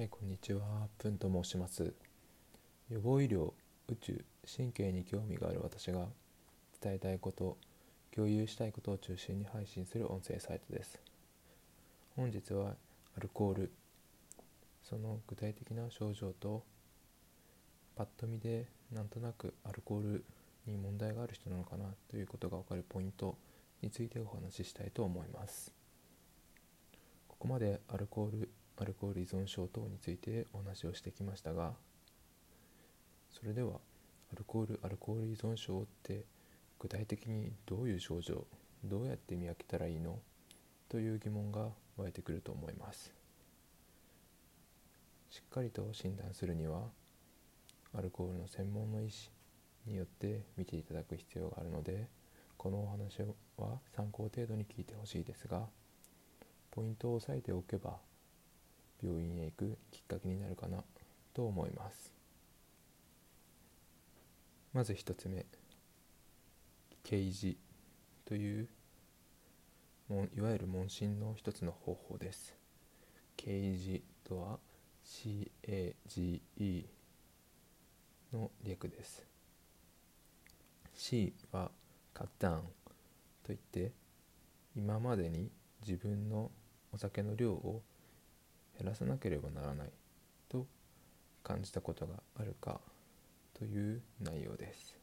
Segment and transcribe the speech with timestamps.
[0.00, 0.62] はい、こんにちは。
[0.96, 1.92] プンと申します。
[2.90, 3.52] 予防医療、
[3.86, 4.24] 宇宙、
[4.56, 6.06] 神経に興味がある私が
[6.82, 7.58] 伝えたいこと、
[8.10, 10.98] 共有したいことを中心に配信する音声サイトです。
[12.16, 12.76] 本日は
[13.14, 13.70] アルコール、
[14.82, 16.62] その具体的な症状と、
[17.94, 20.24] パッと見でなんとなくアルコール
[20.66, 23.36] に問題がある人なのかなということがわかるポイント
[23.82, 25.74] についてお話ししたいと思います。
[27.28, 28.48] ここまでアルコール
[28.78, 31.74] アルコール依存症等についてお話をしてきましたが
[33.30, 33.74] それでは
[34.32, 36.24] アルコールアルコール依存症って
[36.78, 38.46] 具体的にどういう症状
[38.84, 40.18] どうやって見分けたらいいの
[40.88, 43.12] という疑問が湧いてくると思います。
[45.30, 46.88] しっかりと診断するには
[47.96, 49.30] アルコールの専門の医師
[49.86, 52.08] によって見ていただく必要があるので
[52.56, 53.20] このお話
[53.56, 55.66] は参考程度に聞いてほしいですが
[56.72, 57.98] ポイントを押さえておけば
[59.02, 60.82] 病院へ行くきっかけになるかな
[61.34, 62.12] と思います。
[64.72, 65.46] まず一つ目
[67.04, 67.56] 掲示
[68.24, 68.68] という
[70.08, 72.54] もいわゆる問診の一つの方法です。
[73.36, 74.58] 掲示とは
[75.04, 76.84] CAGE
[78.32, 79.24] の略です。
[80.94, 81.70] C は
[82.12, 82.62] カッダウン
[83.44, 83.92] といって
[84.76, 85.50] 今までに
[85.86, 86.50] 自分の
[86.92, 87.82] お酒の量を
[88.80, 89.90] 減らさなければならない。
[90.48, 90.66] と
[91.42, 92.80] 感じたことがあるか
[93.54, 94.96] という内容です。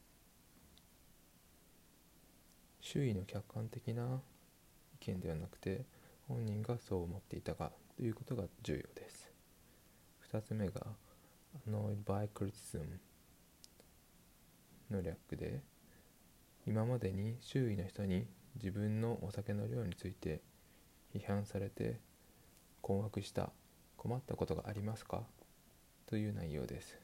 [2.80, 4.20] 周囲の客観的な
[5.00, 5.84] 意見ではなくて
[6.26, 9.30] 本人がそう思っていたかということが重要です。
[10.32, 10.86] 2つ目が
[11.68, 12.98] Annoyed by Criticism
[14.90, 15.60] の略で
[16.66, 18.26] 今までに周囲の人に
[18.56, 20.40] 自分のお酒の量について
[21.14, 22.00] 批判されて
[22.82, 23.50] 困惑した
[24.08, 25.20] 困ったことがありますか？
[26.06, 26.98] という内容です。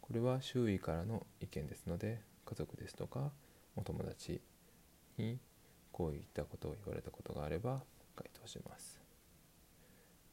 [0.00, 3.32] これは周囲からの意見ですので家族ですとか
[3.74, 4.40] お友達
[5.18, 5.40] に
[5.90, 7.82] こういったことを言われたことがあれば
[8.14, 9.00] 回答します。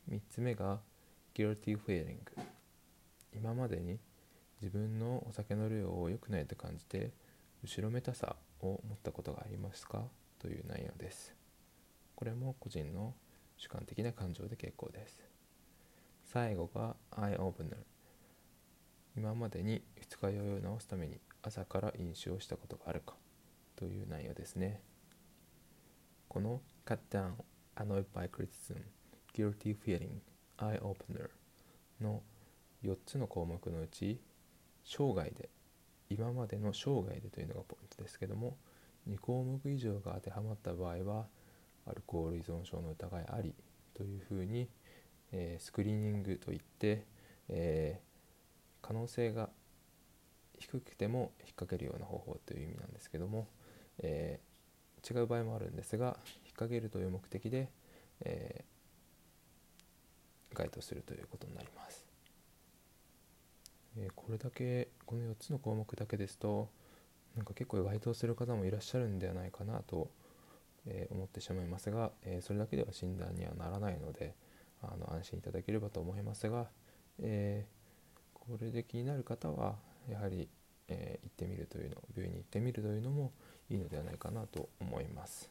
[0.07, 0.81] 3つ目が
[1.33, 2.17] guilty feeling
[3.35, 3.97] 今までに
[4.61, 7.09] 自分のお酒の量を良くないと感じて
[7.63, 10.03] 後ろめたさを持ったことがありますか？
[10.37, 11.33] という内容です。
[12.15, 13.15] これも個人の
[13.57, 15.19] 主観的な感情で結構です。
[16.25, 17.77] 最後が eye opener
[19.15, 23.15] 今までに二日酔いを治すために朝から飲酒をしたことがあるか。
[23.75, 24.81] という内容ですね。
[26.27, 27.33] この cut down
[27.75, 28.81] annoyed by criticism
[29.33, 30.19] guilty feeling
[30.57, 31.29] eye opener
[32.01, 32.21] の
[32.83, 34.19] 4つの項目のうち
[34.83, 35.49] 生涯で
[36.09, 38.57] 今までの生涯でというのがポイントですけども
[39.09, 41.27] 2項目以上が当てはまった場合は
[41.87, 43.53] アルコール依存症の疑いあり
[43.93, 44.67] というふうに、
[45.31, 47.05] えー、スクリーニングといって、
[47.49, 49.49] えー、可能性が
[50.57, 53.47] 低くても引っ掛けるような方法という意味なんですけども、
[53.99, 56.15] えー、違う場合もあるんですが引っ
[56.53, 57.69] 掛けるという目的で、
[58.21, 58.63] え
[60.53, 62.05] 該当するということになります。
[63.97, 66.69] えこれだけこの4つの項目だけですと
[67.35, 70.09] なんか結構該当する方もいらっしゃるんではないかなと
[70.87, 74.35] えー、思ってしまいますが、えー、それだけでは診断にはならないので
[74.81, 76.67] あの安心いただければと思いますが、
[77.19, 79.75] えー、これで気になる方は
[80.09, 80.49] やはり、
[80.89, 83.31] え行ってみるというの病院に行ってみるというのも
[83.69, 85.49] いいのではないかなと思います。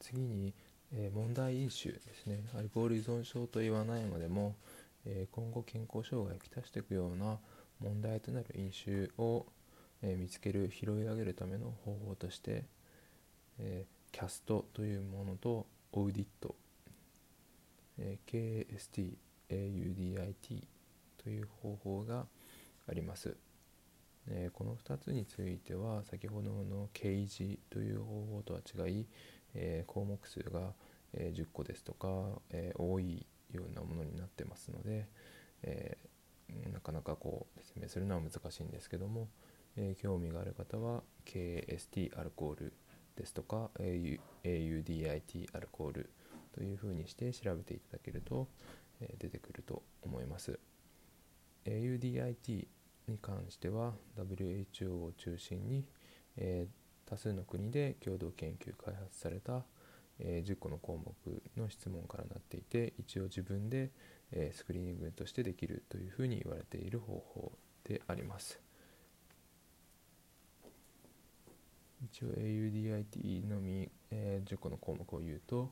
[0.00, 0.54] 次に、
[0.94, 2.42] え問題飲酒ですね。
[2.56, 4.56] アルコール依存症と言わないまでも、
[5.04, 7.38] え今後健康障害をきたしていくような
[7.80, 9.44] 問題となる飲酒を、
[10.00, 12.64] え見つける拾い上げるための方法として
[13.58, 16.54] えー、キャストというものとオーディット、
[17.98, 19.14] えー、KST、
[19.48, 20.62] AUDIT
[21.22, 22.26] という方法が
[22.88, 23.36] あります、
[24.28, 29.06] えー、この2つについては先ほどの掲示という方法とは違い、
[29.54, 30.72] え項目数が、
[31.12, 32.08] え10個ですとか、
[32.50, 35.06] え多いようなものになってますので、
[35.62, 35.96] え
[36.72, 39.28] なかなかこう説明するのは難しいんですけども、
[39.76, 42.72] え興味がある方は KST アルコール
[43.16, 46.10] ですとか AUDIT アルコール
[46.52, 48.48] というふうにして調べていただけると、
[49.18, 50.58] 出てくると思います。
[51.64, 52.66] AUDIT
[53.08, 55.84] に関しては WHO を中心に、
[56.36, 56.66] え、
[57.06, 59.64] 多数の国で共同研究開発された、
[60.18, 63.90] え、10個の項目の質問からなっていて一応自分で、
[64.30, 67.52] えスクリーニングとしてできるというふうに言われている方法
[67.84, 68.60] であります。
[72.04, 75.70] 一応 AUDIT のみ、えー、10個の項目を言うと、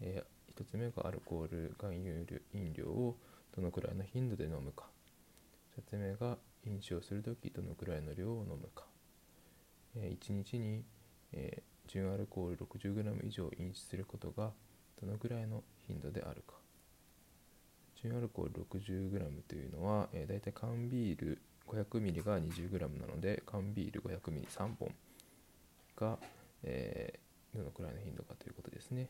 [0.00, 3.16] えー、1つ目がアルコール含有飲料を
[3.56, 4.84] どのくらいの頻度で飲むか。
[5.78, 6.36] 2つ目が
[6.66, 8.84] 飲酒をするときどのくらいの量を飲むか、
[9.96, 10.84] え1日に、
[11.32, 14.52] え純アルコール 60g 以上飲酒することが
[15.00, 16.54] どのくらいの頻度であるか。
[18.02, 24.94] 純アルコール 60g というのは、えー、大体缶ビール 500ml が 20g なので缶ビール 500ml3 本。
[25.98, 26.18] が、
[26.62, 29.08] えー、どのくらいの頻度かということですね、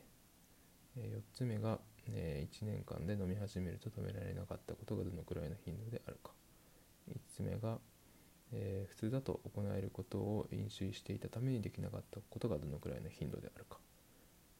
[0.97, 6.31] え、4つ目が、え1年間で飲み始めると止められなかったことがどのくらいの頻度であるか。
[7.09, 7.77] 5つ目が、
[8.51, 13.77] え、普通だと行えることを飲酒していたためにできなかったことがどのくらいの頻度であるか、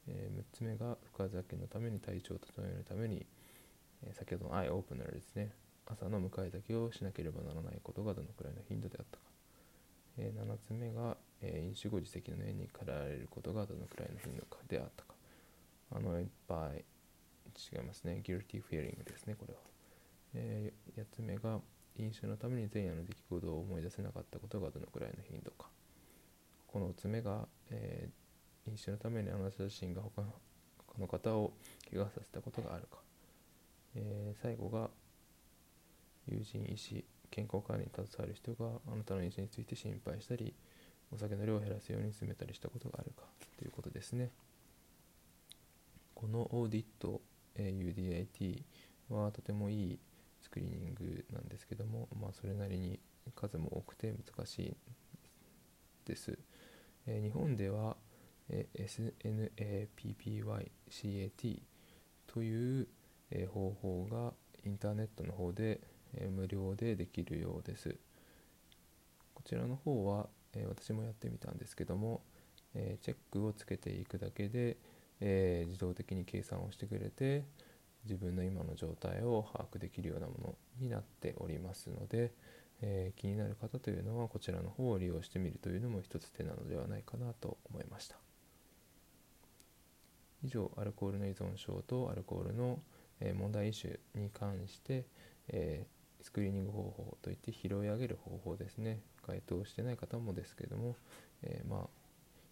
[0.07, 3.25] え、6つ目が深酒のために体調を整えるために、
[4.03, 5.51] え、先ほどのアイオープナーですね。
[5.85, 9.23] 朝の迎え酒をしなければならないことがどのくらいの頻度であったか、
[10.17, 15.13] え7つ目が、え飲酒後自責の念に駆られることがどのくらいの頻度かであったか。
[15.91, 16.83] あのいっぱい
[17.73, 18.21] 違いますね。
[18.23, 19.59] guilty feeling ですねこれは、
[20.35, 21.59] え8つ目が
[21.97, 25.67] 飲酒のために前夜の出来事を思い出せなかったことがどのくらいの頻度か。
[26.67, 30.21] このつ目が、えー、飲酒のためにあなた自身が他
[30.99, 31.53] の方を
[31.89, 32.97] 怪我させたことがあるか、
[33.95, 34.89] えー、最後が
[36.27, 40.53] 友人医師健康管理に携わる人があなたの飲酒について心配したり
[41.11, 43.23] お酒の量を減らすように進めたりしたことがあるか
[43.57, 44.29] ということですね
[46.19, 47.21] このオーディット、
[47.55, 48.61] え、UDIT
[49.09, 49.99] はとてもいい
[50.41, 52.99] スクリーニングなんですけども、まあ、それなりに
[53.35, 54.75] 数も多くて難しい
[56.05, 56.37] です。
[57.07, 57.95] え、日本では、
[58.49, 59.31] え、SNAPPYCAT
[62.27, 62.87] という、
[63.31, 64.33] え、方法が
[64.65, 65.79] インターネットの方で、
[66.15, 67.95] え、無料でできるようです。
[69.33, 72.21] こちらの方は、え私もやってみたんですけども、
[72.73, 74.77] えチェックをつけていくだけで、
[75.21, 77.45] え自動的に計算をしてくれて、
[78.05, 82.31] 自分の今の状態を把握できるようなものになっておりますので、
[82.81, 88.17] え、気になる方というのはこちらの方を利用してみるというのも一つ手なのではないかなと思いました。
[90.43, 92.79] 以上アルコールの依存症とアルコールの、
[93.35, 95.03] 問題イシュに関して、
[95.49, 100.95] えー、スクリーニング方法といって拾い上げる方法ですね該当してない方もですけれども、
[101.43, 101.87] えー、まあ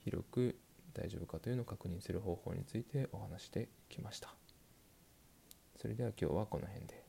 [0.03, 0.55] 広く
[0.93, 4.33] 大丈夫かというのを確認する方法についてお話してきました。
[5.75, 7.06] それでは今日はこの辺で。